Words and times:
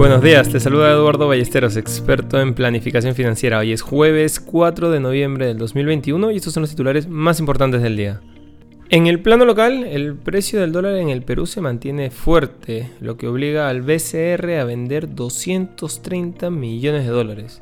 Buenos 0.00 0.22
días, 0.22 0.48
te 0.48 0.58
saluda 0.60 0.92
Eduardo 0.92 1.28
Ballesteros, 1.28 1.76
experto 1.76 2.40
en 2.40 2.54
planificación 2.54 3.14
financiera. 3.14 3.58
Hoy 3.58 3.72
es 3.72 3.82
jueves 3.82 4.40
4 4.40 4.90
de 4.90 4.98
noviembre 4.98 5.44
del 5.44 5.58
2021 5.58 6.30
y 6.30 6.36
estos 6.36 6.54
son 6.54 6.62
los 6.62 6.70
titulares 6.70 7.06
más 7.06 7.38
importantes 7.38 7.82
del 7.82 7.98
día. 7.98 8.22
En 8.88 9.06
el 9.06 9.20
plano 9.20 9.44
local, 9.44 9.84
el 9.84 10.14
precio 10.14 10.58
del 10.58 10.72
dólar 10.72 10.94
en 10.94 11.10
el 11.10 11.20
Perú 11.20 11.44
se 11.44 11.60
mantiene 11.60 12.10
fuerte, 12.10 12.88
lo 13.02 13.18
que 13.18 13.28
obliga 13.28 13.68
al 13.68 13.82
BCR 13.82 14.58
a 14.58 14.64
vender 14.64 15.14
230 15.14 16.48
millones 16.48 17.04
de 17.04 17.10
dólares. 17.10 17.60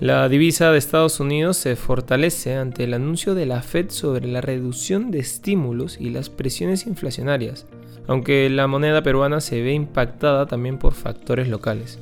La 0.00 0.28
divisa 0.28 0.72
de 0.72 0.78
Estados 0.78 1.20
Unidos 1.20 1.56
se 1.56 1.76
fortalece 1.76 2.56
ante 2.56 2.82
el 2.82 2.94
anuncio 2.94 3.36
de 3.36 3.46
la 3.46 3.62
Fed 3.62 3.90
sobre 3.90 4.26
la 4.26 4.40
reducción 4.40 5.12
de 5.12 5.20
estímulos 5.20 6.00
y 6.00 6.10
las 6.10 6.30
presiones 6.30 6.84
inflacionarias, 6.88 7.64
aunque 8.06 8.48
la 8.50 8.66
moneda 8.66 9.02
peruana 9.02 9.40
se 9.40 9.62
ve 9.62 9.72
impactada 9.72 10.46
también 10.46 10.78
por 10.78 10.94
factores 10.94 11.48
locales. 11.48 11.98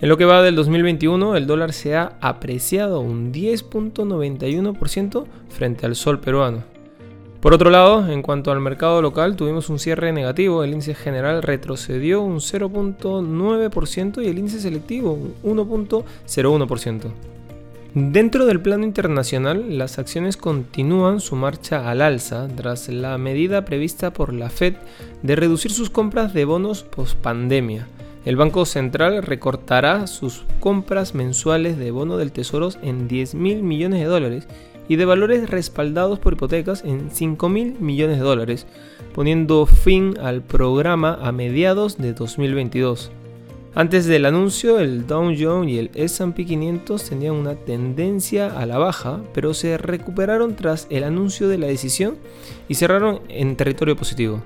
En 0.00 0.08
lo 0.08 0.16
que 0.16 0.24
va 0.24 0.42
del 0.42 0.56
2021, 0.56 1.36
el 1.36 1.46
dólar 1.46 1.72
se 1.72 1.96
ha 1.96 2.16
apreciado 2.20 3.00
un 3.00 3.32
10.91% 3.32 5.24
frente 5.48 5.86
al 5.86 5.94
sol 5.94 6.20
peruano. 6.20 6.64
Por 7.40 7.52
otro 7.52 7.70
lado, 7.70 8.10
en 8.10 8.22
cuanto 8.22 8.50
al 8.50 8.60
mercado 8.60 9.02
local, 9.02 9.36
tuvimos 9.36 9.68
un 9.68 9.78
cierre 9.78 10.12
negativo, 10.12 10.64
el 10.64 10.72
índice 10.72 10.94
general 10.94 11.42
retrocedió 11.42 12.22
un 12.22 12.36
0.9% 12.36 14.22
y 14.22 14.28
el 14.28 14.38
índice 14.38 14.60
selectivo 14.60 15.12
un 15.42 15.58
1.01%. 15.58 17.33
Dentro 17.94 18.44
del 18.46 18.60
plano 18.60 18.84
internacional, 18.84 19.78
las 19.78 20.00
acciones 20.00 20.36
continúan 20.36 21.20
su 21.20 21.36
marcha 21.36 21.88
al 21.88 22.02
alza 22.02 22.48
tras 22.56 22.88
la 22.88 23.16
medida 23.18 23.64
prevista 23.64 24.12
por 24.12 24.32
la 24.32 24.50
Fed 24.50 24.74
de 25.22 25.36
reducir 25.36 25.70
sus 25.70 25.90
compras 25.90 26.34
de 26.34 26.44
bonos 26.44 26.82
post 26.82 27.16
pandemia. 27.16 27.86
El 28.24 28.34
Banco 28.34 28.64
Central 28.66 29.22
recortará 29.22 30.08
sus 30.08 30.44
compras 30.58 31.14
mensuales 31.14 31.78
de 31.78 31.92
bono 31.92 32.16
del 32.16 32.32
Tesoro 32.32 32.70
en 32.82 33.06
10 33.06 33.36
mil 33.36 33.62
millones 33.62 34.00
de 34.00 34.06
dólares 34.06 34.48
y 34.88 34.96
de 34.96 35.04
valores 35.04 35.48
respaldados 35.48 36.18
por 36.18 36.32
hipotecas 36.32 36.82
en 36.84 37.12
5 37.12 37.48
mil 37.48 37.76
millones 37.78 38.18
de 38.18 38.24
dólares, 38.24 38.66
poniendo 39.14 39.66
fin 39.66 40.18
al 40.20 40.42
programa 40.42 41.16
a 41.22 41.30
mediados 41.30 41.96
de 41.96 42.12
2022. 42.12 43.12
Antes 43.76 44.06
del 44.06 44.24
anuncio, 44.24 44.78
el 44.78 45.04
Dow 45.04 45.34
Jones 45.36 45.68
y 45.68 45.78
el 45.80 45.90
S&P 45.94 46.46
500 46.46 47.02
tenían 47.02 47.34
una 47.34 47.56
tendencia 47.56 48.56
a 48.56 48.66
la 48.66 48.78
baja, 48.78 49.20
pero 49.32 49.52
se 49.52 49.78
recuperaron 49.78 50.54
tras 50.54 50.86
el 50.90 51.02
anuncio 51.02 51.48
de 51.48 51.58
la 51.58 51.66
decisión 51.66 52.16
y 52.68 52.76
cerraron 52.76 53.18
en 53.28 53.56
territorio 53.56 53.96
positivo. 53.96 54.44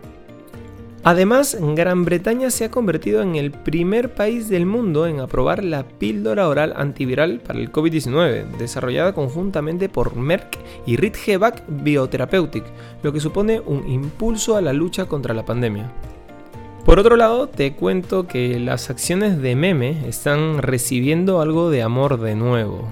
Además, 1.05 1.59
Gran 1.61 2.07
Bretaña 2.07 2.51
se 2.51 2.65
ha 2.65 2.71
convertido 2.71 3.21
en 3.21 3.37
el 3.37 3.51
primer 3.51 4.15
país 4.15 4.49
del 4.49 4.65
mundo 4.65 5.07
en 5.07 5.21
aprobar 5.21 5.63
la 5.63 5.87
píldora 5.87 6.49
oral 6.49 6.73
antiviral 6.75 7.41
para 7.41 7.59
el 7.59 7.71
COVID-19, 7.71 8.57
desarrollada 8.57 9.13
conjuntamente 9.13 9.91
por 9.91 10.17
Merck 10.17 10.57
y 10.87 10.97
Ridgeback 10.97 11.65
Biotherapeutic, 11.69 12.65
lo 13.03 13.13
que 13.13 13.21
supone 13.21 13.61
un 13.61 13.87
impulso 13.89 14.57
a 14.57 14.63
la 14.63 14.73
lucha 14.73 15.05
contra 15.05 15.35
la 15.35 15.45
pandemia. 15.45 15.93
Por 16.89 16.99
otro 16.99 17.17
lado, 17.17 17.49
te 17.49 17.75
cuento 17.75 18.27
que 18.27 18.59
las 18.59 18.89
acciones 18.89 19.43
de 19.43 19.55
meme 19.55 20.09
están 20.09 20.63
recibiendo 20.63 21.43
algo 21.43 21.69
de 21.69 21.83
amor 21.83 22.19
de 22.19 22.35
nuevo, 22.35 22.89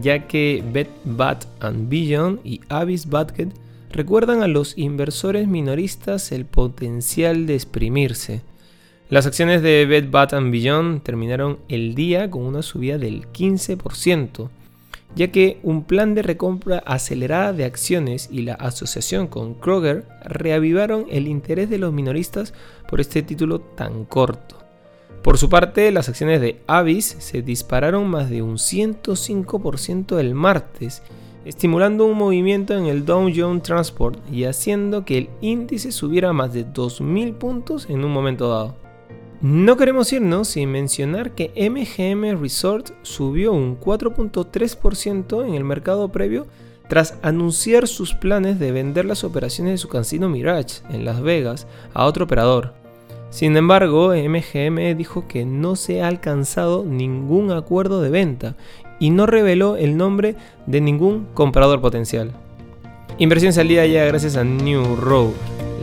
ya 0.00 0.26
que 0.26 0.64
Bed 0.72 0.86
Bath 1.04 1.44
Beyond 1.60 2.40
y 2.42 2.62
Avis 2.70 3.04
Budget 3.04 3.50
recuerdan 3.92 4.42
a 4.42 4.48
los 4.48 4.78
inversores 4.78 5.46
minoristas 5.46 6.32
el 6.32 6.46
potencial 6.46 7.44
de 7.44 7.56
exprimirse. 7.56 8.40
Las 9.10 9.26
acciones 9.26 9.60
de 9.60 9.84
Bed 9.84 10.10
Bath 10.10 10.32
Beyond 10.32 11.02
terminaron 11.02 11.58
el 11.68 11.94
día 11.94 12.30
con 12.30 12.44
una 12.44 12.62
subida 12.62 12.96
del 12.96 13.30
15%, 13.30 14.48
ya 15.14 15.30
que 15.30 15.58
un 15.62 15.84
plan 15.84 16.14
de 16.14 16.22
recompra 16.22 16.78
acelerada 16.78 17.52
de 17.52 17.64
acciones 17.64 18.28
y 18.30 18.42
la 18.42 18.54
asociación 18.54 19.26
con 19.26 19.54
Kroger 19.54 20.06
reavivaron 20.24 21.06
el 21.10 21.28
interés 21.28 21.70
de 21.70 21.78
los 21.78 21.92
minoristas 21.92 22.54
por 22.88 23.00
este 23.00 23.22
título 23.22 23.60
tan 23.60 24.04
corto. 24.04 24.58
Por 25.22 25.38
su 25.38 25.48
parte, 25.48 25.90
las 25.90 26.08
acciones 26.08 26.40
de 26.40 26.60
Avis 26.66 27.16
se 27.18 27.42
dispararon 27.42 28.08
más 28.08 28.28
de 28.28 28.42
un 28.42 28.56
105% 28.56 30.18
el 30.18 30.34
martes 30.34 31.02
estimulando 31.44 32.06
un 32.06 32.16
movimiento 32.16 32.74
en 32.74 32.86
el 32.86 33.04
Dow 33.04 33.30
Jones 33.34 33.62
Transport 33.62 34.18
y 34.30 34.44
haciendo 34.44 35.04
que 35.04 35.18
el 35.18 35.30
índice 35.40 35.92
subiera 35.92 36.32
más 36.32 36.52
de 36.52 36.66
2.000 36.66 37.34
puntos 37.34 37.88
en 37.90 38.04
un 38.04 38.12
momento 38.12 38.48
dado. 38.48 38.83
No 39.44 39.76
queremos 39.76 40.10
irnos 40.10 40.48
sin 40.48 40.70
mencionar 40.70 41.32
que 41.32 41.52
MGM 41.54 42.40
Resort 42.40 42.92
subió 43.02 43.52
un 43.52 43.78
4.3% 43.78 45.46
en 45.46 45.52
el 45.52 45.64
mercado 45.64 46.08
previo 46.08 46.46
tras 46.88 47.18
anunciar 47.20 47.86
sus 47.86 48.14
planes 48.14 48.58
de 48.58 48.72
vender 48.72 49.04
las 49.04 49.22
operaciones 49.22 49.74
de 49.74 49.76
su 49.76 49.90
casino 49.90 50.30
Mirage 50.30 50.80
en 50.88 51.04
Las 51.04 51.20
Vegas 51.20 51.66
a 51.92 52.06
otro 52.06 52.24
operador. 52.24 52.72
Sin 53.28 53.54
embargo, 53.58 54.14
MGM 54.14 54.96
dijo 54.96 55.28
que 55.28 55.44
no 55.44 55.76
se 55.76 56.00
ha 56.00 56.08
alcanzado 56.08 56.82
ningún 56.86 57.50
acuerdo 57.50 58.00
de 58.00 58.08
venta 58.08 58.56
y 58.98 59.10
no 59.10 59.26
reveló 59.26 59.76
el 59.76 59.98
nombre 59.98 60.36
de 60.64 60.80
ningún 60.80 61.26
comprador 61.34 61.82
potencial. 61.82 62.32
Inversión 63.18 63.52
salida 63.52 63.84
ya 63.84 64.06
gracias 64.06 64.38
a 64.38 64.44
New 64.44 64.96
Road, 64.96 65.32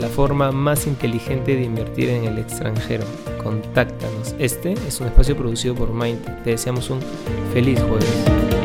la 0.02 0.10
forma 0.10 0.52
más 0.52 0.88
inteligente 0.88 1.56
de 1.56 1.62
invertir 1.62 2.10
en 2.10 2.26
el 2.26 2.40
extranjero. 2.40 3.06
Contáctanos. 3.44 4.36
Este 4.40 4.74
es 4.74 5.00
un 5.00 5.08
espacio 5.08 5.38
producido 5.38 5.76
por 5.76 5.94
Mind. 5.94 6.44
Te 6.44 6.52
deseamos 6.52 6.90
un 6.90 7.00
feliz 7.54 7.80
jueves. 7.82 8.61